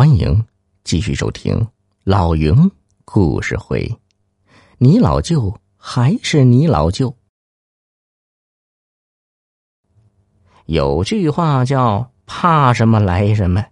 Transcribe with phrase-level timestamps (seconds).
[0.00, 0.42] 欢迎
[0.82, 1.68] 继续收听
[2.04, 2.54] 老云
[3.04, 3.86] 故事会。
[4.78, 7.14] 你老舅还是你老舅。
[10.64, 13.62] 有句话叫“怕什么来什么”。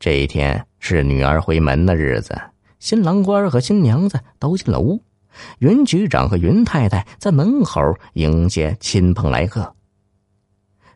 [0.00, 2.40] 这一天是女儿回门的日子，
[2.78, 4.98] 新郎官和新娘子都进了屋，
[5.58, 7.82] 云局长和云太太在门口
[8.14, 9.76] 迎接亲朋来客。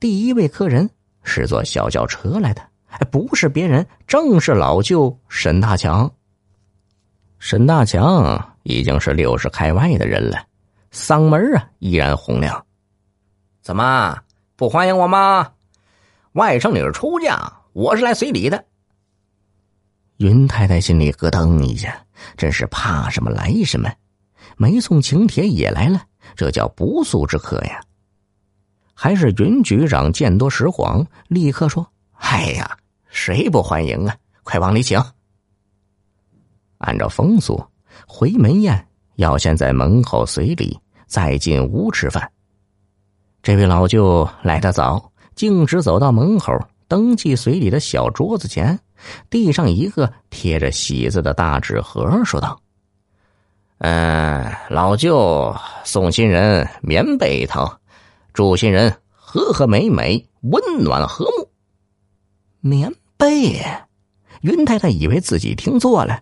[0.00, 0.88] 第一位客人
[1.24, 2.66] 是坐小轿车来的。
[3.10, 6.10] 不是别人，正是老舅沈大强。
[7.38, 10.42] 沈大强已经是六十开外的人了，
[10.92, 12.64] 嗓门啊依然洪亮。
[13.60, 14.16] 怎么
[14.56, 15.52] 不欢迎我吗？
[16.32, 18.64] 外甥女儿出嫁，我是来随礼的。
[20.16, 21.94] 云太太心里咯噔一下，
[22.36, 23.92] 真是怕什么来什么，
[24.56, 26.02] 没送请帖也来了，
[26.34, 27.80] 这叫不速之客呀。
[28.94, 32.78] 还是云局长见多识广，立刻说：“哎呀。”
[33.16, 34.14] 谁不欢迎啊？
[34.42, 35.02] 快往里请。
[36.76, 37.64] 按照风俗，
[38.06, 42.30] 回门宴要先在门口随礼，再进屋吃饭。
[43.42, 46.52] 这位老舅来得早，径直走到门口
[46.86, 48.78] 登记随礼的小桌子前，
[49.30, 52.60] 递上一个贴着喜字的大纸盒，说道
[53.80, 57.80] ：“嗯，老舅送新人棉被一套，
[58.34, 61.48] 祝新人和和美美，温暖和睦。”
[62.60, 62.92] 棉。
[63.16, 63.64] 被，
[64.42, 66.20] 云太太以为自己听错了，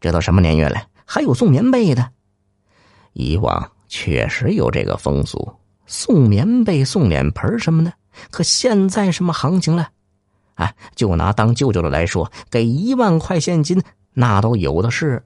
[0.00, 2.10] 这都什么年月了，还有送棉被的？
[3.12, 5.54] 以往确实有这个风俗，
[5.86, 7.92] 送棉被、送脸盆什么的。
[8.30, 9.90] 可现在什么行情了？
[10.54, 13.82] 啊，就拿当舅舅的来说，给一万块现金，
[14.14, 15.22] 那都有的是。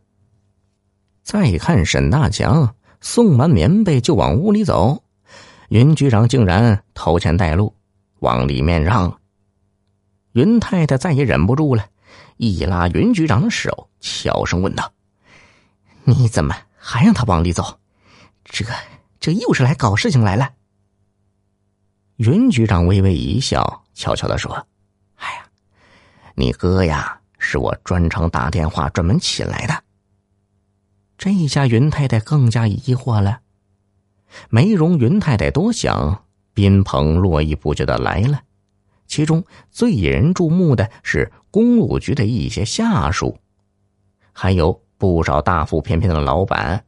[1.22, 5.04] 再看沈大强，送完棉被就往屋里走，
[5.68, 7.72] 云局长竟然掏钱带路，
[8.18, 9.19] 往里面让。
[10.32, 11.86] 云太太再也忍不住了，
[12.36, 14.92] 一拉云局长的手，悄声问道
[16.04, 17.78] ：“你怎么还让他往里走？
[18.44, 18.64] 这、
[19.18, 20.52] 这又是来搞事情来了？”
[22.16, 24.66] 云局长微微一笑，悄悄的说
[25.16, 25.44] ：“哎呀，
[26.34, 29.82] 你哥呀，是我专程打电话专门请来的。”
[31.18, 33.40] 这一下云太太更加疑惑了，
[34.48, 36.24] 没容云太太多想，
[36.54, 38.42] 宾朋络绎不绝的来了。
[39.10, 43.36] 其中最引人注目的是公路局的一些下属，
[44.32, 46.84] 还有不少大腹便便的老板。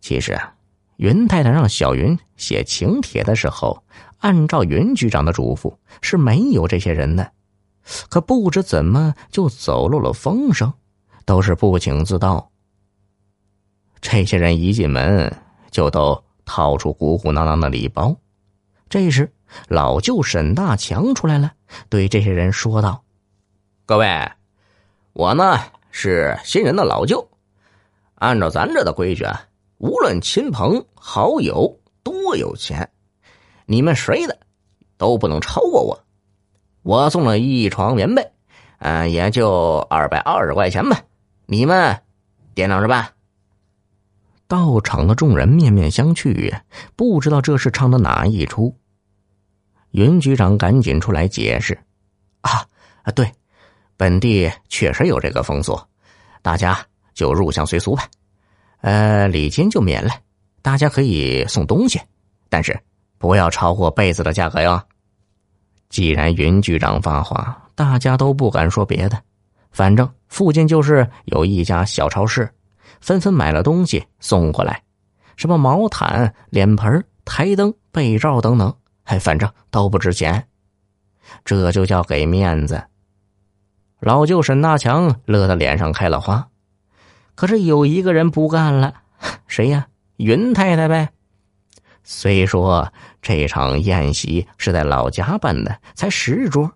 [0.00, 0.54] 其实啊，
[0.96, 3.84] 云太太让小云写请帖的时候，
[4.20, 7.32] 按照云局长的嘱咐是没有这些人的，
[8.08, 10.72] 可不知怎么就走漏了风声，
[11.26, 12.50] 都是不请自到。
[14.00, 15.30] 这些人一进门
[15.70, 18.16] 就都掏出鼓鼓囊囊的礼包，
[18.88, 19.33] 这时。
[19.68, 21.52] 老舅沈大强出来了，
[21.88, 23.02] 对这些人说道
[23.86, 24.30] ：“各位，
[25.12, 25.58] 我呢
[25.90, 27.28] 是新人的老舅。
[28.14, 29.46] 按照咱这的规矩啊，
[29.78, 32.90] 无论亲朋好友多有钱，
[33.66, 34.38] 你们谁的
[34.96, 36.00] 都不能超过我。
[36.82, 38.32] 我送了一床棉被，
[38.78, 41.00] 嗯，也就二百二十块钱吧。
[41.46, 42.00] 你们
[42.54, 43.10] 掂量着办。”
[44.46, 46.60] 到场的众人面面相觑，
[46.96, 48.76] 不知道这是唱的哪一出。
[49.94, 51.72] 云局长赶紧出来解释
[52.42, 52.66] ：“啊
[53.04, 53.30] 啊，对，
[53.96, 55.80] 本地确实有这个风俗，
[56.42, 56.76] 大家
[57.14, 58.08] 就入乡随俗吧。
[58.80, 60.10] 呃，礼金就免了，
[60.62, 62.00] 大家可以送东西，
[62.48, 62.76] 但是
[63.18, 64.82] 不要超过被子的价格哟。”
[65.90, 69.22] 既然云局长发话，大家都不敢说别的。
[69.70, 72.52] 反正附近就是有一家小超市，
[73.00, 74.82] 纷纷买了东西送过来，
[75.36, 78.74] 什么毛毯、脸盆、台灯、被罩等等。
[79.04, 80.46] 哎，反正都不值钱，
[81.44, 82.84] 这就叫给面子。
[84.00, 86.48] 老舅沈大强乐得脸上开了花，
[87.34, 88.94] 可是有一个人不干了，
[89.46, 89.88] 谁呀？
[90.16, 91.10] 云太太呗。
[92.02, 96.72] 虽说这场宴席是在老家办的，才十桌，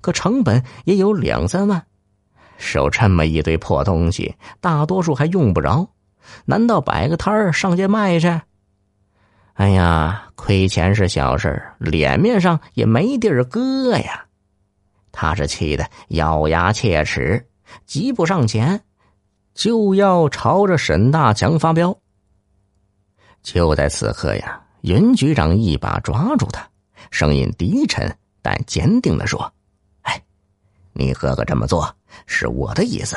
[0.00, 1.86] 可成本也有两三万，
[2.58, 5.88] 收这么一堆破东西，大多数还用不着，
[6.46, 8.40] 难道摆个摊儿上街卖去？
[9.54, 14.24] 哎呀，亏钱是小事脸面上也没地儿搁呀。
[15.12, 17.46] 他是气得咬牙切齿，
[17.84, 18.82] 急不上前，
[19.54, 21.96] 就要朝着沈大强发飙。
[23.42, 26.66] 就在此刻呀，云局长一把抓住他，
[27.10, 29.52] 声音低沉但坚定的说
[30.02, 30.22] ：“哎，
[30.94, 31.94] 你哥哥这么做
[32.26, 33.16] 是我的意思，